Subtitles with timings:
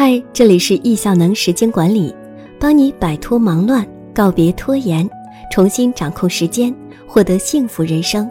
[0.00, 2.14] 嗨，这里是易效能时间管理，
[2.60, 5.04] 帮你摆脱忙乱，告别拖延，
[5.50, 6.72] 重新掌控时间，
[7.04, 8.30] 获得幸福人生。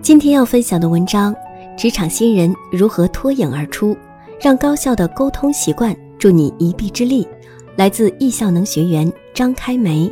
[0.00, 1.36] 今天要分享的文章：
[1.76, 3.94] 职场新人如何脱颖而出，
[4.40, 7.28] 让高效的沟通习惯助你一臂之力。
[7.76, 10.10] 来自易效能学员张开梅。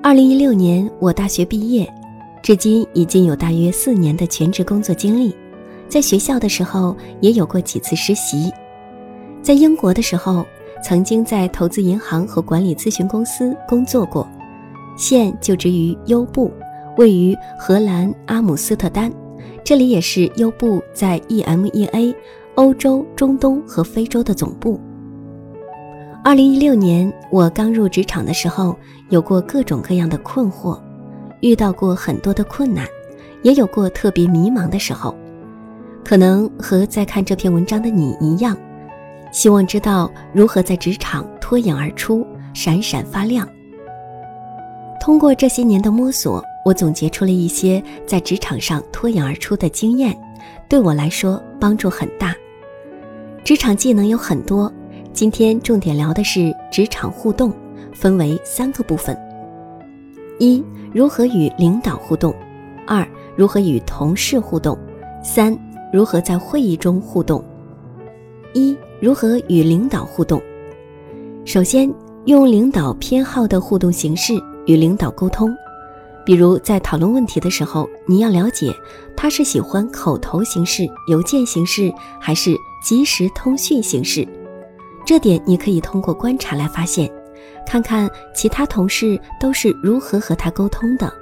[0.00, 1.92] 二零一六年我大学毕业，
[2.40, 5.34] 至今已经有大约四年的全职工作经历，
[5.88, 8.48] 在学校的时候也有过几次实习。
[9.46, 10.44] 在英国的时候，
[10.82, 14.28] 曾经在投资银行和管理咨询公司工作过，
[14.96, 16.50] 现就职于优步，
[16.96, 19.08] 位于荷兰阿姆斯特丹，
[19.62, 22.12] 这里也是优步在 EMEA
[22.56, 24.80] 欧洲、中东和非洲的总部。
[26.24, 28.76] 二零一六年我刚入职场的时候，
[29.10, 30.76] 有过各种各样的困惑，
[31.38, 32.84] 遇到过很多的困难，
[33.42, 35.14] 也有过特别迷茫的时候，
[36.04, 38.56] 可能和在看这篇文章的你一样。
[39.32, 43.46] 希望知道如何在职场脱颖而出、闪闪发亮。
[45.00, 50.16] 通过这些年的摸索，我总结出了一些在职场上脱颖而出的经验，
[50.68, 52.34] 对我来说帮助很大。
[53.44, 54.72] 职场技能有很多，
[55.12, 57.52] 今天重点聊的是职场互动，
[57.94, 59.16] 分为三个部分：
[60.40, 62.32] 一、如何与领导互动；
[62.84, 64.76] 二、如何与同事互动；
[65.22, 65.56] 三、
[65.92, 67.44] 如何在会议中互动。
[68.56, 70.42] 一如何与领导互动？
[71.44, 71.92] 首先，
[72.24, 74.32] 用领导偏好的互动形式
[74.64, 75.54] 与领导沟通。
[76.24, 78.74] 比如，在讨论问题的时候，你要了解
[79.14, 84.26] 他是喜欢口头形式、邮件形式，还是即时通讯形式。
[85.04, 87.12] 这点你可以通过观察来发现，
[87.66, 91.12] 看看其他同事都是如何和他沟通的，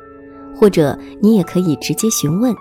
[0.54, 2.54] 或者你也可以直接询问。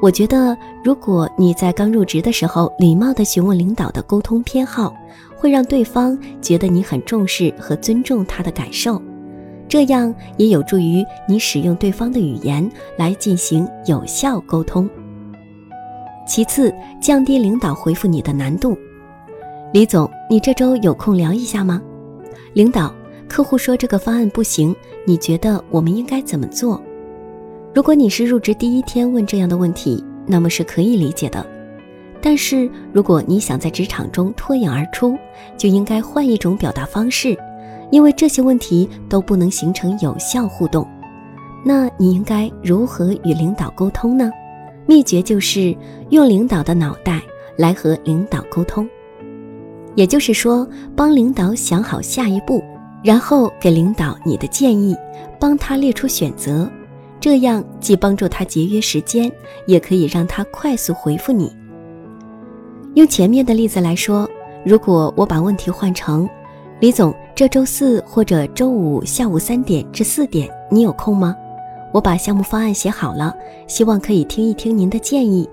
[0.00, 4.94] 我觉得，如果你在刚入职的时候礼貌地询问领导的沟通偏好，
[5.36, 9.02] 会让对方觉得你很重视和尊重他的感受，
[9.68, 14.88] 这样也有助于你使用对方的语言来进行有效沟通。
[16.24, 18.78] 其次，降低领导回复你的难度。
[19.72, 21.82] 李总，你这周有空聊一下吗？
[22.52, 22.94] 领导，
[23.28, 24.74] 客户说这个方案不行，
[25.04, 26.80] 你觉得我们应该怎么做？
[27.78, 31.46] 如果你是入职第一天问这样的问题，那么是可以理解的。
[32.20, 35.16] 但是如果你想在职场中脱颖而出，
[35.56, 37.38] 就应该换一种表达方式，
[37.92, 40.84] 因为这些问题都不能形成有效互动。
[41.64, 44.28] 那你应该如何与领导沟通呢？
[44.84, 45.72] 秘诀就是
[46.10, 47.22] 用领导的脑袋
[47.56, 48.88] 来和领导沟通，
[49.94, 50.66] 也就是说，
[50.96, 52.60] 帮领导想好下一步，
[53.04, 54.96] 然后给领导你的建议，
[55.38, 56.68] 帮他列出选择。
[57.20, 59.30] 这样既帮助他节约时间，
[59.66, 61.52] 也可以让他快速回复你。
[62.94, 64.28] 用前面的例子来说，
[64.64, 66.28] 如果我把问题换成
[66.80, 71.36] “李总，这周四或者周五下午三点至四点，你有空吗？
[71.92, 73.34] 我把项目方案写好了，
[73.66, 75.48] 希望可以听一听您的建议。”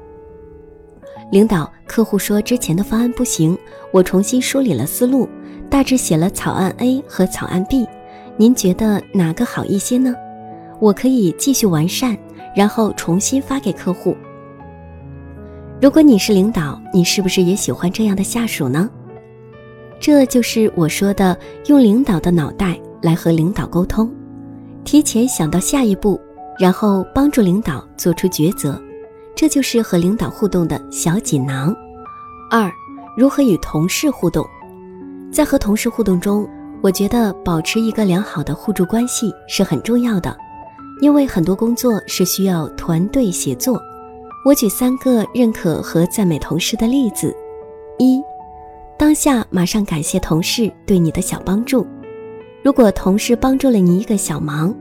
[1.32, 3.58] 领导，客户说之前的方案不行，
[3.92, 5.28] 我重新梳理了思路，
[5.70, 7.88] 大致写了草案 A 和草案 B，
[8.38, 10.16] 您觉得哪个好一些呢？
[10.86, 12.16] 我可以继续完善，
[12.56, 14.16] 然后重新发给客户。
[15.82, 18.88] 如果你是领导，你是不是也喜欢这样的下属呢？
[20.00, 21.36] 这就是我说的
[21.66, 24.14] 用领导的脑袋来和领导沟通，
[24.84, 26.22] 提前想到下一步，
[26.60, 28.80] 然后帮助领导做出抉择。
[29.36, 31.76] 这就是和领导互动的小锦囊。
[32.52, 32.72] 二，
[33.18, 34.46] 如何与同事互动？
[35.32, 36.48] 在和同事互动中，
[36.84, 40.45] 我觉得保持一个良好的互助关系是很重要的。
[41.02, 43.80] 因为很多工作是需要团队协作，
[44.46, 47.36] 我举三个认可和赞美同事的例子：
[48.00, 48.22] 一，
[48.98, 51.86] 当下马上感谢同事对你的小帮助；
[52.64, 54.74] 如果同事帮助了你一个小忙，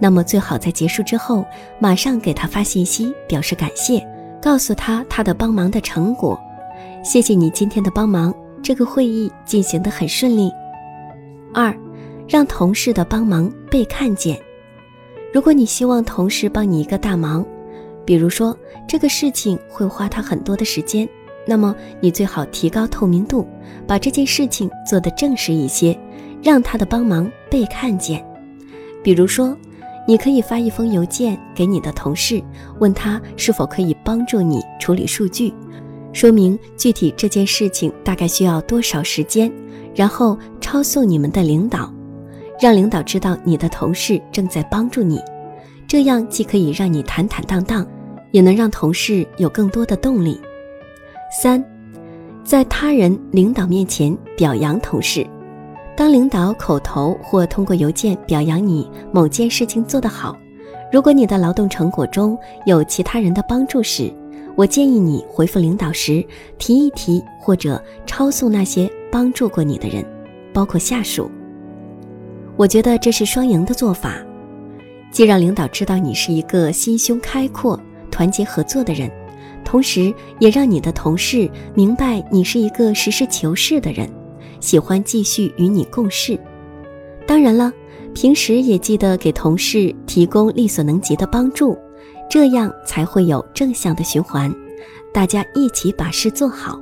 [0.00, 1.44] 那么最好在结束之后
[1.78, 4.04] 马上给他发信息表示感谢，
[4.42, 6.38] 告诉他他的帮忙的成果。
[7.04, 10.50] 谢谢你今天的帮忙，这个会议进行的很顺利。
[11.54, 11.72] 二，
[12.28, 14.36] 让同事的帮忙被看见。
[15.32, 17.44] 如果你希望同事帮你一个大忙，
[18.04, 18.54] 比如说
[18.86, 21.08] 这个事情会花他很多的时间，
[21.46, 23.46] 那么你最好提高透明度，
[23.86, 25.98] 把这件事情做得正式一些，
[26.42, 28.22] 让他的帮忙被看见。
[29.02, 29.56] 比如说，
[30.06, 32.42] 你可以发一封邮件给你的同事，
[32.78, 35.54] 问他是否可以帮助你处理数据，
[36.12, 39.50] 说明具体这件事情大概需要多少时间，
[39.94, 41.90] 然后抄送你们的领导。
[42.62, 45.20] 让领导知道你的同事正在帮助你，
[45.88, 47.84] 这样既可以让你坦坦荡荡，
[48.30, 50.40] 也能让同事有更多的动力。
[51.42, 51.60] 三，
[52.44, 55.26] 在他人领导面前表扬同事。
[55.96, 60.38] 当领导口头或通过邮件表扬你某件事情做得好，
[60.92, 64.08] 如果你的劳动成果中有其他人的帮助时，
[64.54, 66.24] 我建议你回复领导时
[66.58, 70.04] 提一提或者抄送那些帮助过你的人，
[70.52, 71.28] 包括下属。
[72.56, 74.16] 我觉得这是双赢的做法，
[75.10, 77.78] 既让领导知道你是一个心胸开阔、
[78.10, 79.10] 团结合作的人，
[79.64, 84.08] 同时也让你的同事明白你是一个实事求是的人，
[84.60, 86.38] 喜欢继续与你共事。
[87.26, 87.72] 当然了，
[88.14, 91.76] 平时也记得给同事提供力所能及的帮助。
[92.30, 94.50] 这样才会有正向的循环，
[95.12, 96.80] 大家一起把事做好。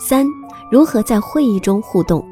[0.00, 0.26] 三、
[0.70, 2.24] 如何在会议中互动？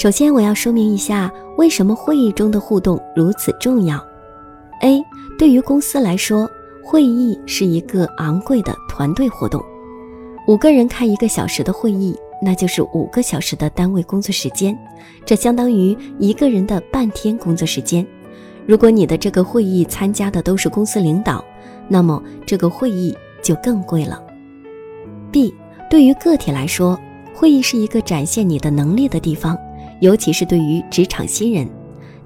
[0.00, 3.98] 首先，我要说明一下为什么会议中的互动如此重要。
[4.80, 5.02] A.
[5.36, 6.48] 对于公司来说，
[6.84, 9.60] 会议是一个昂贵的团队活动，
[10.46, 14.78] 五个人开一个小时的会议，那就是五个小时的单位工作时间，
[15.26, 18.06] 这相当于一个人的半天工作时间。
[18.68, 21.44] 如果你的这个会议参加的都是公司领导，
[21.88, 23.12] 那么这个会议
[23.42, 24.22] 就更贵了。
[25.32, 25.52] B，
[25.90, 26.96] 对于个体来说，
[27.34, 29.58] 会议是一个展现你的能力的地方，
[30.00, 31.68] 尤其是对于职场新人，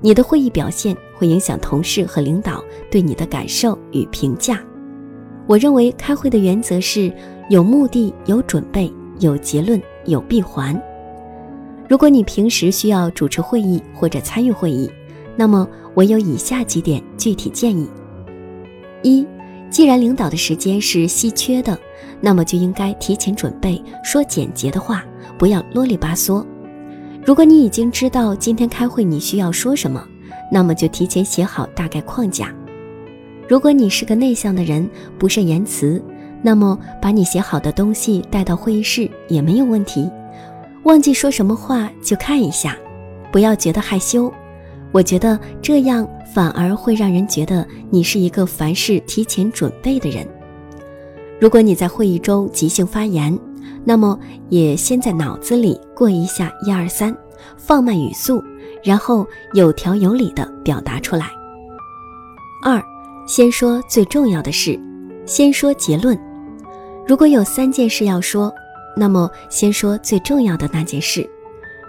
[0.01, 4.61] 你的会议表现会影响同事和领导对你的感受与评价。
[5.47, 7.13] 我认为开会的原则是
[7.49, 10.81] 有目的、有准备、有结论、有闭环。
[11.89, 14.91] 如果你平时需要主持会议或者参与会议，
[15.37, 17.89] 那么我有以下几点具体建议：
[19.03, 19.27] 一，
[19.69, 21.79] 既然领导的时间是稀缺的，
[22.21, 25.05] 那么就应该提前准备，说简洁的话，
[25.39, 26.45] 不要啰里吧嗦。
[27.25, 30.05] 如果你已经知道今天开会你需要说什么，
[30.51, 32.53] 那么就提前写好大概框架。
[33.49, 34.89] 如果你是个内向的人，
[35.19, 36.03] 不善言辞，
[36.43, 40.11] 那么把你写好的东西带到会议室也没有问题。
[40.83, 42.77] 忘记说什么话就看一下，
[43.31, 44.33] 不要觉得害羞。
[44.91, 50.27] 我觉得这样反而会让人觉得你是一个凡事提前准备的人。
[51.41, 53.39] 如果你在会议中即兴发言，
[53.85, 54.19] 那么
[54.49, 57.17] 也先在脑子里过一下一二三，
[57.57, 58.43] 放慢语速，
[58.83, 61.31] 然后有条有理的表达出来。
[62.65, 62.83] 二，
[63.27, 64.79] 先说最重要的事，
[65.27, 66.19] 先说结论。
[67.07, 68.53] 如果有三件事要说，
[68.97, 71.29] 那么先说最重要的那件事。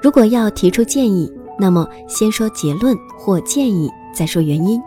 [0.02, 1.32] 如果要提出建议。
[1.60, 4.82] 那么，先说结论或建议，再说原因，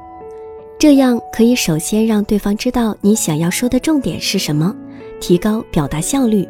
[0.81, 4.75] 这样可以首先让对方知道你想要说的重点是什么，
[5.21, 6.47] 提高表达效率。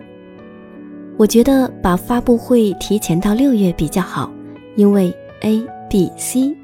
[1.17, 4.31] 我觉得把发布会提前到六月比较好，
[4.77, 6.57] 因为 A、B、C，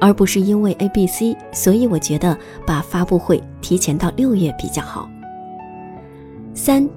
[0.00, 5.08] 而不是因为 A、B、C，所以我觉得把发布会提前到六月比较好。
[6.54, 6.88] 三，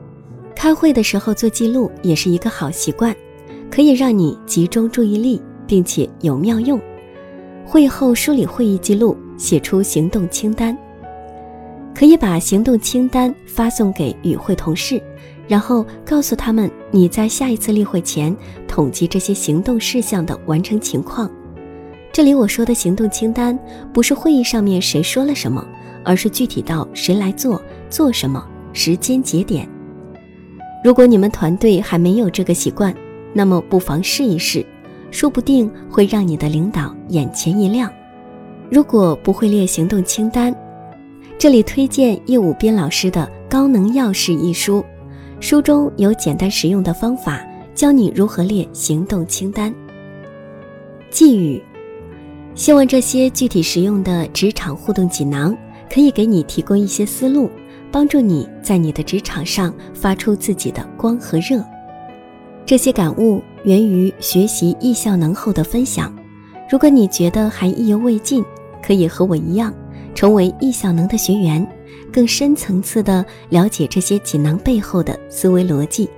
[0.55, 3.15] 开会的时候做记录也是一个好习惯，
[3.69, 5.41] 可以让你集中注意力。
[5.67, 6.79] 并且有妙用。
[7.65, 10.77] 会后梳理会议记录，写出行动清单。
[11.91, 15.01] 可以把行动清单发送给与会同事，
[15.47, 18.35] 然后告诉他们你在下一次例会前
[18.67, 21.29] 统计这些行动事项的完成情况。
[22.11, 23.57] 这里我说的行动清单，
[23.93, 25.65] 不是会议上面谁说了什么，
[26.03, 29.67] 而是具体到谁来做、做什么、时间节点。
[30.83, 32.95] 如果你们团队还没有这个习惯，
[33.33, 34.65] 那么不妨试一试。
[35.11, 37.89] 说不定会让你的领导眼前一亮。
[38.69, 40.53] 如果不会列行动清单，
[41.37, 44.83] 这里推荐叶武斌老师的《高能要事》一书，
[45.39, 49.73] 书中有简单实用的方法，教你如何列行动清单。
[51.09, 51.61] 寄语：
[52.55, 55.55] 希望这些具体实用的职场互动锦囊
[55.89, 57.49] 可以给你提供一些思路，
[57.91, 61.63] 帮助你在你的职场上发出自己的光和热。
[62.65, 63.41] 这些感悟。
[63.65, 66.15] 源于学习易效能后的分享。
[66.69, 68.45] 如果你觉得还意犹未尽，
[68.79, 69.73] 可以和我一样，
[70.15, 71.65] 成为易效能的学员，
[72.11, 76.09] 更深层次的了解这些锦囊背后的思维逻辑。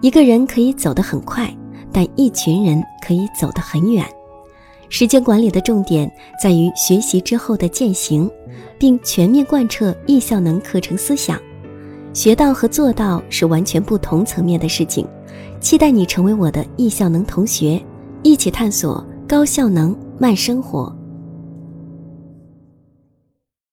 [0.00, 1.54] 一个人可以走得很快，
[1.92, 4.06] 但一群人可以走得很远。
[4.88, 6.10] 时间管理的重点
[6.42, 8.30] 在于学习之后的践行，
[8.78, 11.38] 并全面贯彻易效能课程思想。
[12.12, 15.06] 学到和做到是完全不同层面的事情。
[15.60, 17.80] 期待你成为我的易效能同学，
[18.22, 20.92] 一起探索高效能慢生活。